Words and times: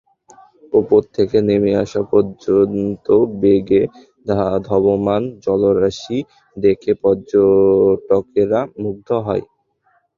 ওপর 0.73 1.01
থেকে 1.15 1.37
নেমে 1.47 1.71
আসা 1.83 2.01
প্রচণ্ড 2.09 3.05
বেগে 3.41 3.83
ধাবমান 4.67 5.23
জলরাশি 5.43 6.17
দেখে 6.57 6.91
পর্যটকেরা 7.03 8.59
মুগ্ধ 8.81 9.09
হয়। 9.27 9.43